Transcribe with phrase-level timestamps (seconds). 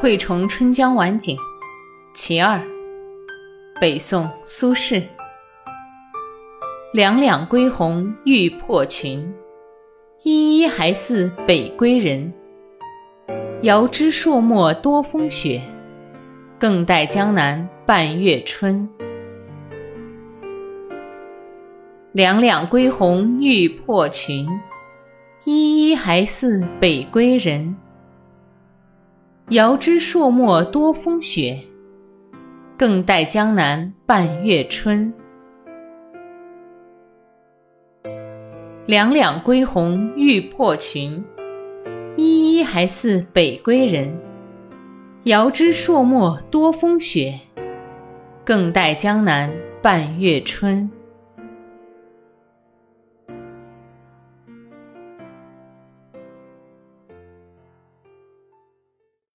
[0.00, 1.36] 惠崇春江晚景
[2.14, 2.58] 其二，
[3.78, 5.04] 北宋苏轼。
[6.94, 9.30] 两两归鸿欲破群，
[10.22, 12.32] 依依还似北归人。
[13.60, 15.60] 遥知朔漠多风雪，
[16.58, 18.88] 更待江南半月春。
[22.12, 24.48] 两两归鸿欲破群，
[25.44, 27.76] 依依还似北归人。
[29.50, 31.58] 遥知朔漠多风雪，
[32.78, 35.12] 更待江南半月春。
[38.86, 41.24] 两两归鸿欲破群，
[42.16, 44.16] 依依还似北归人。
[45.24, 47.40] 遥知朔漠多风雪，
[48.44, 50.88] 更待江南半月春。